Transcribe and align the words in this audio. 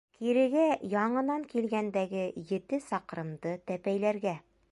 Кирегә 0.19 0.63
яңынан 0.93 1.43
килгәндәге 1.51 2.25
ете 2.53 2.81
саҡрымды 2.87 3.55
тәпәйләргә. 3.71 4.37